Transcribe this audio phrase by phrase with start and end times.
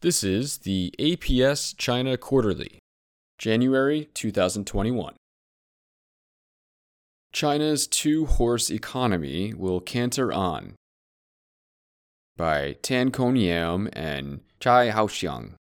[0.00, 2.78] This is the APS China Quarterly,
[3.36, 5.16] January 2021.
[7.32, 10.76] China's two horse economy will canter on
[12.36, 15.54] by Tan Kong Yam and Chai Haoxiang.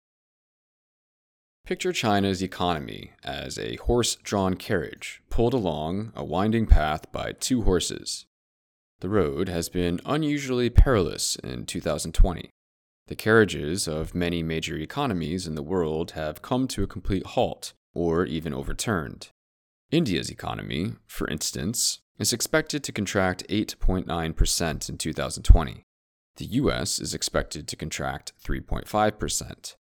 [1.66, 7.64] Picture China's economy as a horse drawn carriage pulled along a winding path by two
[7.64, 8.28] horses.
[9.00, 12.52] The road has been unusually perilous in 2020.
[13.08, 17.74] The carriages of many major economies in the world have come to a complete halt
[17.94, 19.30] or even overturned.
[19.92, 25.84] India's economy, for instance, is expected to contract 8.9% in 2020.
[26.36, 29.76] The US is expected to contract 3.5%.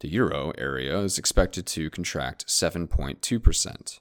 [0.00, 3.98] The euro area is expected to contract 7.2%.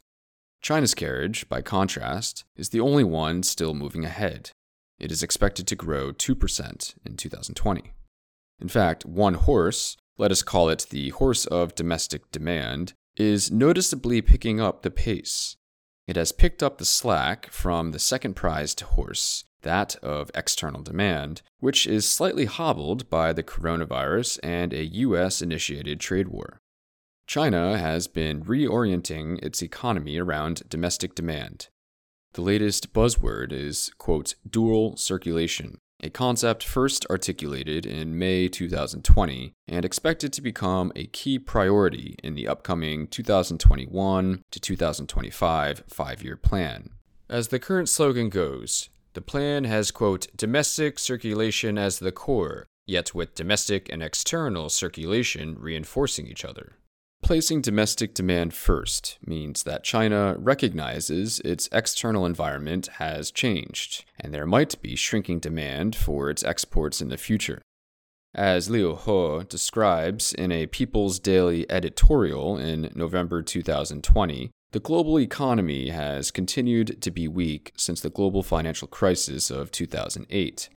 [0.62, 4.52] China's carriage, by contrast, is the only one still moving ahead.
[4.98, 7.93] It is expected to grow 2% in 2020.
[8.62, 14.21] In fact, one horse, let us call it the horse of domestic demand, is noticeably
[14.21, 15.55] picking up the pace.
[16.07, 21.41] It has picked up the slack from the second prized horse, that of external demand,
[21.60, 26.60] which is slightly hobbled by the coronavirus and a US initiated trade war.
[27.27, 31.68] China has been reorienting its economy around domestic demand.
[32.34, 39.84] The latest buzzword is, quote, dual circulation, a concept first articulated in May 2020 and
[39.84, 46.92] expected to become a key priority in the upcoming 2021 to 2025 five year plan.
[47.30, 53.14] As the current slogan goes, the plan has, quote, domestic circulation as the core, yet
[53.14, 56.74] with domestic and external circulation reinforcing each other.
[57.21, 64.47] Placing domestic demand first means that China recognizes its external environment has changed, and there
[64.47, 67.62] might be shrinking demand for its exports in the future.
[68.34, 75.90] As Liu He describes in a People's Daily editorial in November 2020, the global economy
[75.90, 80.69] has continued to be weak since the global financial crisis of 2008.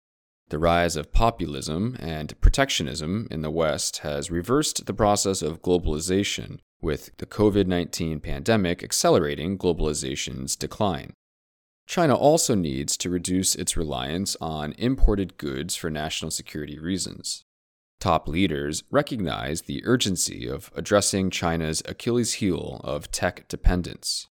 [0.53, 6.59] The rise of populism and protectionism in the West has reversed the process of globalization,
[6.83, 11.15] with the COVID 19 pandemic accelerating globalization's decline.
[11.87, 17.47] China also needs to reduce its reliance on imported goods for national security reasons.
[17.99, 24.29] Top leaders recognize the urgency of addressing China's Achilles heel of tech dependence.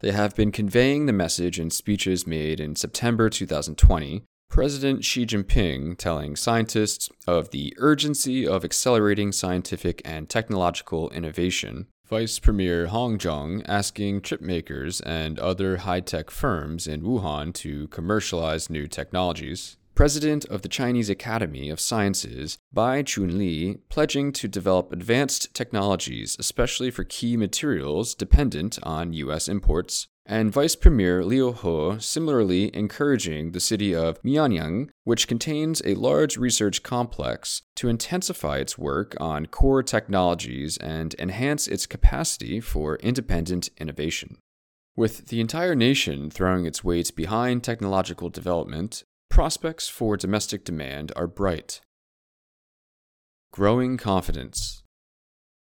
[0.00, 5.98] They have been conveying the message in speeches made in September 2020 President Xi Jinping
[5.98, 13.64] telling scientists of the urgency of accelerating scientific and technological innovation, Vice Premier Han Zheng
[13.66, 20.62] asking chipmakers and other high tech firms in Wuhan to commercialize new technologies, President of
[20.62, 27.36] the Chinese Academy of Sciences, Bai Chunli, pledging to develop advanced technologies, especially for key
[27.36, 29.48] materials dependent on U.S.
[29.48, 35.94] imports, and Vice Premier Liu He similarly encouraging the city of Mianyang, which contains a
[35.94, 42.96] large research complex, to intensify its work on core technologies and enhance its capacity for
[42.96, 44.38] independent innovation.
[44.96, 51.26] With the entire nation throwing its weight behind technological development, prospects for domestic demand are
[51.26, 51.80] bright.
[53.52, 54.84] Growing confidence.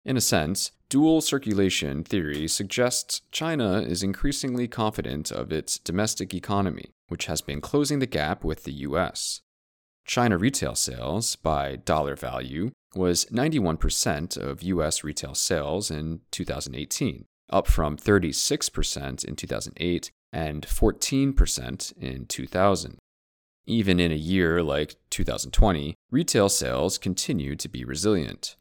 [0.05, 6.91] In a sense, dual circulation theory suggests China is increasingly confident of its domestic economy,
[7.07, 9.41] which has been closing the gap with the US.
[10.05, 17.67] China retail sales by dollar value was 91% of US retail sales in 2018, up
[17.67, 22.97] from 36% in 2008 and 14% in 2000.
[23.67, 28.55] Even in a year like 2020, retail sales continue to be resilient.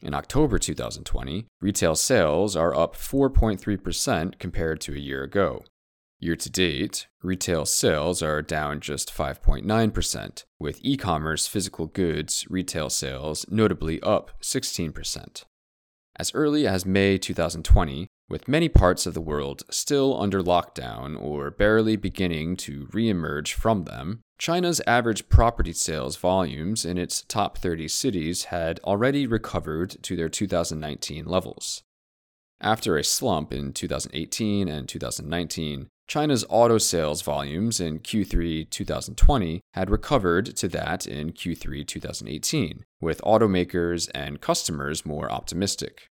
[0.00, 5.64] In October 2020, retail sales are up 4.3% compared to a year ago.
[6.20, 12.90] Year to date, retail sales are down just 5.9%, with e commerce physical goods retail
[12.90, 15.44] sales notably up 16%.
[16.16, 21.50] As early as May 2020, with many parts of the world still under lockdown or
[21.50, 27.88] barely beginning to reemerge from them, China's average property sales volumes in its top 30
[27.88, 31.82] cities had already recovered to their 2019 levels.
[32.60, 39.90] After a slump in 2018 and 2019, China's auto sales volumes in Q3 2020 had
[39.90, 46.08] recovered to that in Q3 2018, with automakers and customers more optimistic.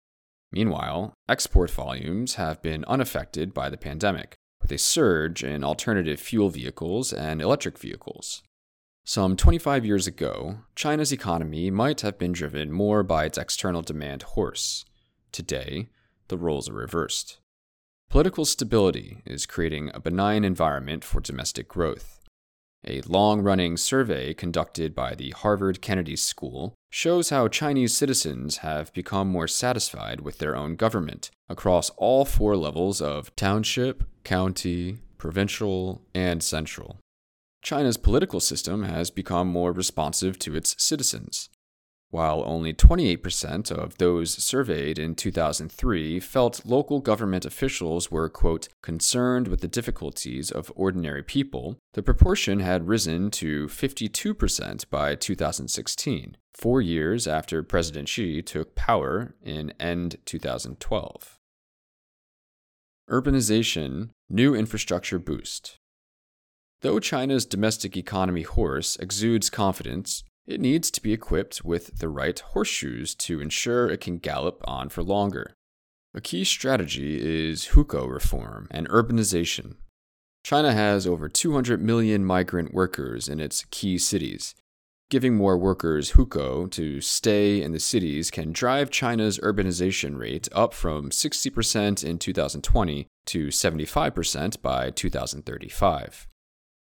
[0.55, 6.49] Meanwhile, export volumes have been unaffected by the pandemic, with a surge in alternative fuel
[6.49, 8.41] vehicles and electric vehicles.
[9.03, 14.23] Some 25 years ago, China's economy might have been driven more by its external demand
[14.23, 14.85] horse.
[15.33, 15.89] Today,
[16.29, 17.39] the roles are reversed.
[18.09, 22.14] Political stability is creating a benign environment for domestic growth.
[22.87, 28.93] A long running survey conducted by the Harvard Kennedy School shows how Chinese citizens have
[28.93, 36.03] become more satisfied with their own government across all four levels of township, county, provincial,
[36.13, 36.99] and central.
[37.63, 41.49] China's political system has become more responsive to its citizens.
[42.15, 49.49] While only 28% of those surveyed in 2003 felt local government officials were, quote, concerned
[49.49, 56.81] with the difficulties of ordinary people, the proportion had risen to 52% by 2016, four
[56.81, 61.37] years after President Xi took power in end 2012.
[63.09, 65.79] Urbanization, new infrastructure boost.
[66.79, 72.39] Though China's domestic economy horse exudes confidence, it needs to be equipped with the right
[72.39, 75.53] horseshoes to ensure it can gallop on for longer.
[76.13, 79.75] A key strategy is hukou reform and urbanization.
[80.43, 84.53] China has over 200 million migrant workers in its key cities.
[85.09, 90.73] Giving more workers hukou to stay in the cities can drive China's urbanization rate up
[90.73, 96.27] from 60% in 2020 to 75% by 2035.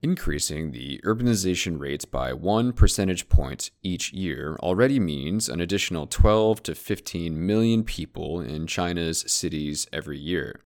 [0.04, 6.64] Increasing the urbanization rates by one percentage point each year already means an additional 12
[6.64, 10.62] to 15 million people in China's cities every year.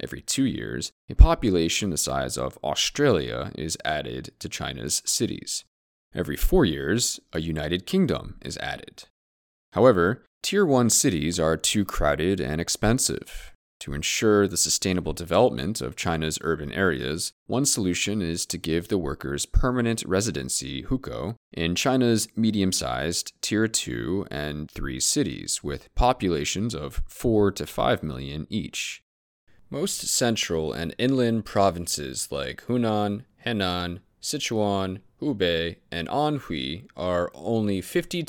[0.00, 5.64] Every two years, a population the size of Australia is added to China's cities.
[6.12, 9.04] Every four years, a United Kingdom is added.
[9.72, 13.53] However, Tier 1 cities are too crowded and expensive.
[13.84, 18.96] To ensure the sustainable development of China's urban areas, one solution is to give the
[18.96, 26.74] workers permanent residency hukou in China's medium sized Tier 2 and 3 cities with populations
[26.74, 29.02] of 4 to 5 million each.
[29.68, 38.24] Most central and inland provinces like Hunan, Henan, Sichuan, Hubei, and Anhui are only 52%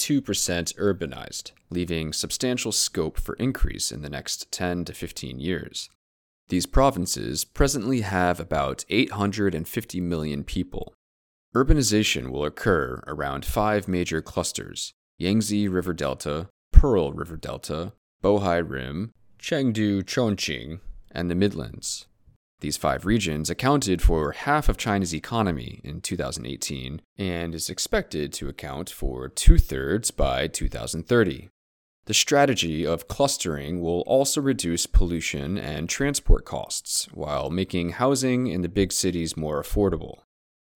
[0.76, 5.90] urbanized, leaving substantial scope for increase in the next 10 to 15 years.
[6.50, 10.94] These provinces presently have about 850 million people.
[11.56, 19.14] Urbanization will occur around five major clusters Yangtze River Delta, Pearl River Delta, Bohai Rim,
[19.40, 22.06] Chengdu Chongqing, and the Midlands.
[22.62, 28.48] These five regions accounted for half of China's economy in 2018 and is expected to
[28.48, 31.50] account for two thirds by 2030.
[32.06, 38.62] The strategy of clustering will also reduce pollution and transport costs while making housing in
[38.62, 40.20] the big cities more affordable.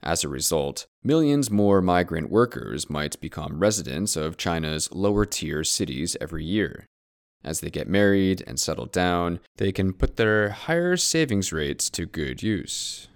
[0.01, 6.17] As a result, millions more migrant workers might become residents of China's lower tier cities
[6.19, 6.87] every year,
[7.43, 12.05] as they get married and settle down, they can put their higher savings rates to
[12.05, 13.07] good use.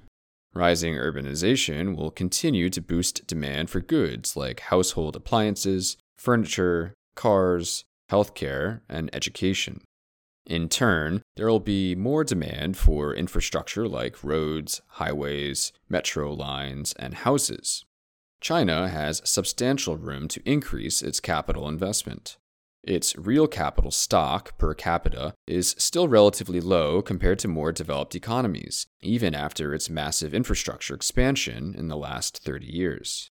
[0.53, 8.81] Rising urbanization will continue to boost demand for goods like household appliances, furniture, cars, healthcare,
[8.87, 9.81] and education.
[10.45, 17.13] In turn, there will be more demand for infrastructure like roads, highways, metro lines, and
[17.13, 17.85] houses.
[18.41, 22.37] China has substantial room to increase its capital investment.
[22.83, 28.87] Its real capital stock per capita is still relatively low compared to more developed economies,
[28.99, 33.29] even after its massive infrastructure expansion in the last 30 years.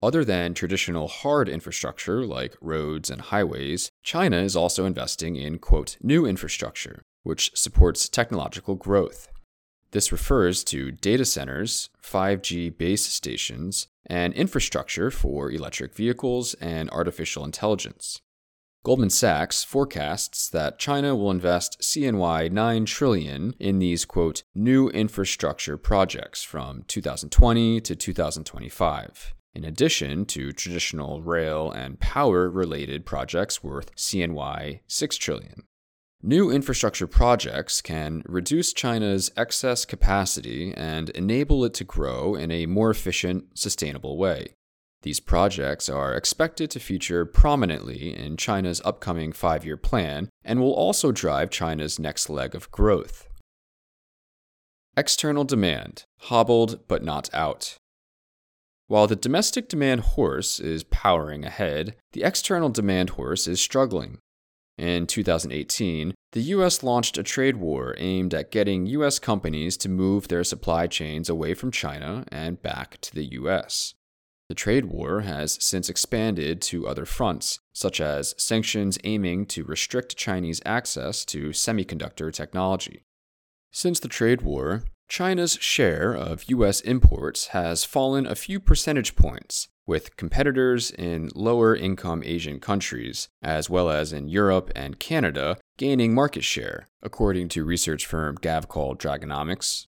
[0.00, 5.96] Other than traditional hard infrastructure like roads and highways, China is also investing in, quote,
[6.00, 9.28] new infrastructure, which supports technological growth.
[9.90, 17.44] This refers to data centers, 5G base stations, and infrastructure for electric vehicles and artificial
[17.44, 18.20] intelligence.
[18.84, 25.76] Goldman Sachs forecasts that China will invest CNY 9 trillion in these quote new infrastructure
[25.76, 29.34] projects from 2020 to 2025.
[29.54, 35.62] In addition to traditional rail and power related projects worth CNY 6 trillion.
[36.20, 42.66] New infrastructure projects can reduce China's excess capacity and enable it to grow in a
[42.66, 44.56] more efficient, sustainable way.
[45.02, 50.72] These projects are expected to feature prominently in China's upcoming five year plan and will
[50.72, 53.28] also drive China's next leg of growth.
[54.96, 57.76] External demand, hobbled but not out.
[58.86, 64.18] While the domestic demand horse is powering ahead, the external demand horse is struggling.
[64.78, 70.28] In 2018, the US launched a trade war aimed at getting US companies to move
[70.28, 73.94] their supply chains away from China and back to the US.
[74.48, 80.16] The trade war has since expanded to other fronts, such as sanctions aiming to restrict
[80.16, 83.04] Chinese access to semiconductor technology.
[83.70, 86.80] Since the trade war, China's share of U.S.
[86.80, 93.68] imports has fallen a few percentage points, with competitors in lower income Asian countries, as
[93.68, 99.86] well as in Europe and Canada, gaining market share, according to research firm Gavekal Dragonomics.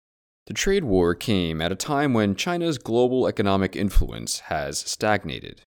[0.47, 5.63] The trade war came at a time when China's global economic influence has stagnated.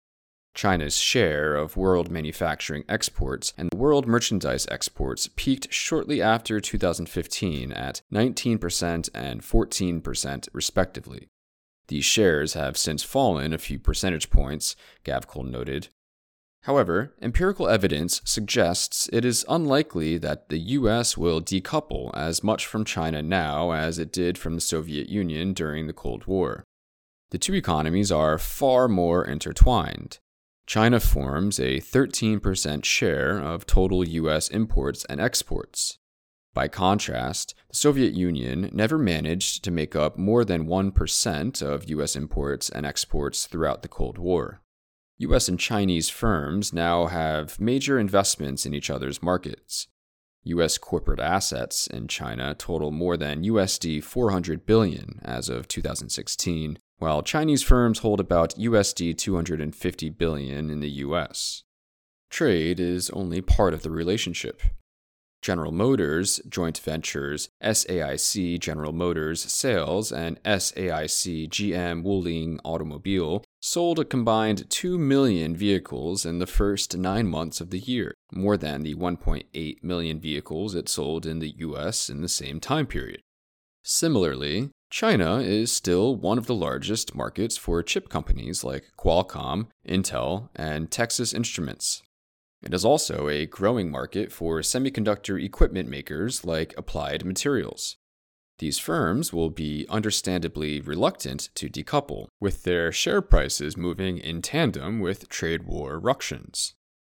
[0.54, 8.02] China's share of world manufacturing exports and world merchandise exports peaked shortly after 2015 at
[8.14, 11.28] 19% and 14%, respectively.
[11.88, 15.90] These shares have since fallen a few percentage points, Gavekal noted.
[16.68, 22.84] However, empirical evidence suggests it is unlikely that the US will decouple as much from
[22.84, 26.66] China now as it did from the Soviet Union during the Cold War.
[27.32, 30.20] The two economies are far more intertwined.
[30.66, 36.00] China forms a 13% share of total US imports and exports.
[36.54, 42.18] By contrast, the Soviet Union never managed to make up more than 1% of US
[42.18, 44.60] imports and exports throughout the Cold War.
[45.20, 49.88] US and Chinese firms now have major investments in each other's markets.
[50.44, 57.24] US corporate assets in China total more than USD 400 billion as of 2016, while
[57.24, 61.64] Chinese firms hold about USD 250 billion in the US.
[62.30, 64.62] Trade is only part of the relationship.
[65.42, 74.06] General Motors joint ventures SAIC General Motors Sales and SAIC GM Wuling Automobile sold a
[74.06, 78.96] combined 2 million vehicles in the first nine months of the year, more than the
[78.96, 83.20] 1.8 million vehicles it sold in the US in the same time period.
[83.84, 90.48] Similarly, China is still one of the largest markets for chip companies like Qualcomm, Intel,
[90.56, 92.02] and Texas Instruments.
[92.64, 97.98] It is also a growing market for semiconductor equipment makers like Applied Materials.
[98.60, 105.00] These firms will be understandably reluctant to decouple, with their share prices moving in tandem
[105.00, 106.74] with trade war ructions.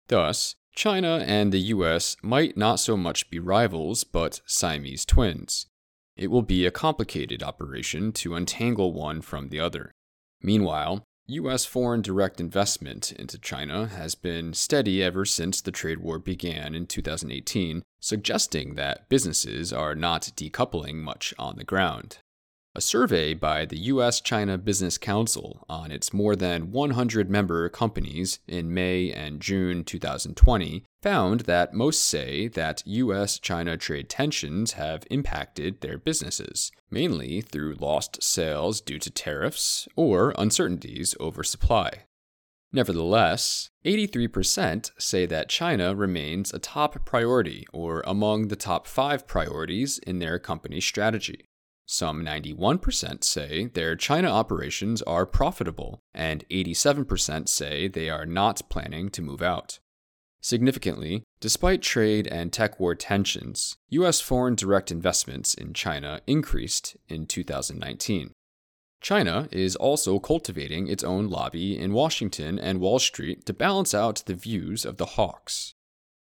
[0.09, 5.67] Thus, China and the US might not so much be rivals, but Siamese twins.
[6.17, 9.93] It will be a complicated operation to untangle one from the other.
[10.43, 11.67] Meanwhile, U.S.
[11.67, 16.87] foreign direct investment into China has been steady ever since the trade war began in
[16.87, 22.21] 2018, suggesting that businesses are not decoupling much on the ground.
[22.79, 28.39] A survey by the US China Business Council on its more than 100 member companies
[28.47, 35.03] in May and June 2020 found that most say that US China trade tensions have
[35.11, 42.05] impacted their businesses, mainly through lost sales due to tariffs or uncertainties over supply.
[42.73, 49.99] Nevertheless, 83% say that China remains a top priority or among the top five priorities
[50.07, 51.48] in their company strategy.
[51.91, 59.09] Some 91% say their China operations are profitable, and 87% say they are not planning
[59.09, 59.79] to move out.
[60.43, 64.21] Significantly, despite trade and tech war tensions, U.S.
[64.21, 68.33] foreign direct investments in China increased in 2019.
[69.01, 74.23] China is also cultivating its own lobby in Washington and Wall Street to balance out
[74.27, 75.73] the views of the hawks.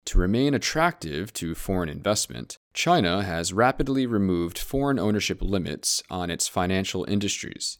[0.05, 6.47] To remain attractive to foreign investment, China has rapidly removed foreign ownership limits on its
[6.47, 7.77] financial industries.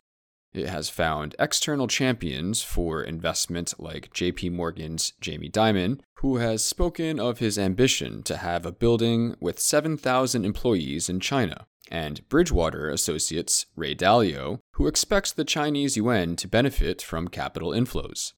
[0.52, 7.20] It has found external champions for investment like JP Morgan's Jamie Dimon, who has spoken
[7.20, 13.68] of his ambition to have a building with 7,000 employees in China, and Bridgewater Associates'
[13.76, 18.34] Ray Dalio, who expects the Chinese yuan to benefit from capital inflows.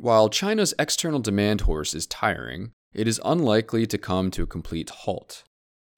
[0.00, 4.90] While China's external demand horse is tiring, it is unlikely to come to a complete
[4.90, 5.44] halt.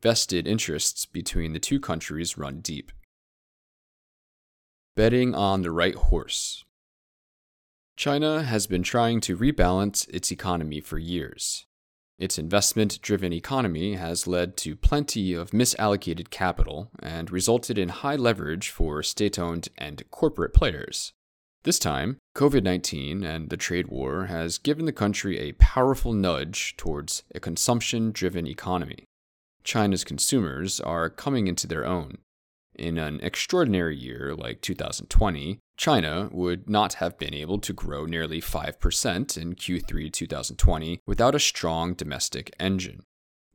[0.02, 2.90] Vested interests between the two countries run deep.
[4.94, 6.64] Betting on the right horse.
[7.96, 11.66] China has been trying to rebalance its economy for years.
[12.18, 18.16] Its investment driven economy has led to plenty of misallocated capital and resulted in high
[18.16, 21.12] leverage for state owned and corporate players.
[21.66, 26.76] This time, COVID 19 and the trade war has given the country a powerful nudge
[26.76, 29.02] towards a consumption driven economy.
[29.64, 32.18] China's consumers are coming into their own.
[32.76, 38.40] In an extraordinary year like 2020, China would not have been able to grow nearly
[38.40, 43.02] 5% in Q3 2020 without a strong domestic engine.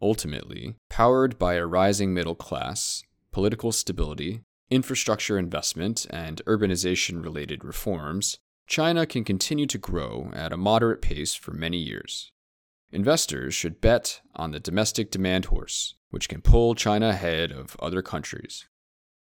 [0.01, 4.41] Ultimately, powered by a rising middle class, political stability,
[4.71, 11.35] infrastructure investment, and urbanization related reforms, China can continue to grow at a moderate pace
[11.35, 12.31] for many years.
[12.91, 18.01] Investors should bet on the domestic demand horse, which can pull China ahead of other
[18.01, 18.67] countries.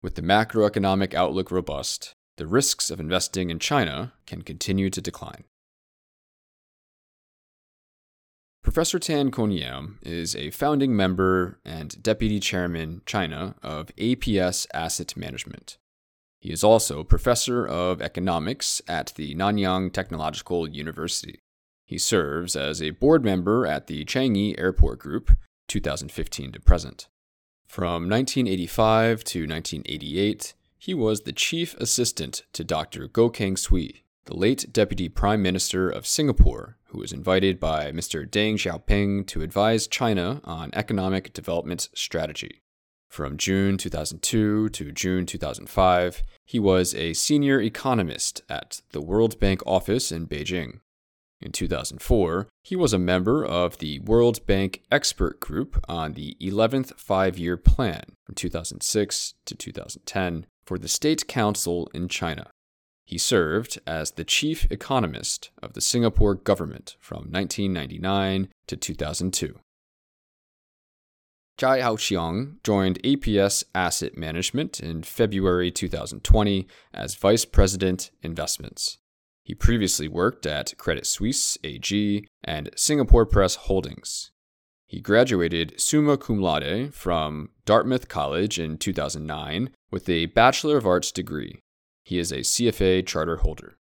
[0.02, 5.44] With the macroeconomic outlook robust, the risks of investing in China can continue to decline.
[8.64, 15.14] Professor Tan Kong Yam is a founding member and deputy chairman, China, of APS Asset
[15.18, 15.76] Management.
[16.40, 21.40] He is also professor of economics at the Nanyang Technological University.
[21.84, 25.32] He serves as a board member at the Changi Airport Group,
[25.68, 27.08] 2015 to present.
[27.66, 33.08] From 1985 to 1988, he was the chief assistant to Dr.
[33.08, 38.24] Goh Keng Swee, the late Deputy Prime Minister of Singapore, who was invited by Mr.
[38.24, 42.62] Deng Xiaoping to advise China on economic development strategy.
[43.10, 49.60] From June 2002 to June 2005, he was a senior economist at the World Bank
[49.66, 50.80] office in Beijing.
[51.40, 56.94] In 2004, he was a member of the World Bank Expert Group on the 11th
[56.96, 62.50] Five Year Plan from 2006 to 2010 for the State Council in China.
[63.04, 69.58] He served as the chief economist of the Singapore government from 1999 to 2002.
[71.56, 78.98] Chai Haoxiang joined APS Asset Management in February 2020 as Vice President Investments.
[79.44, 84.32] He previously worked at Credit Suisse AG and Singapore Press Holdings.
[84.86, 91.12] He graduated summa cum laude from Dartmouth College in 2009 with a Bachelor of Arts
[91.12, 91.60] degree.
[92.04, 93.78] He is a CFA charter holder.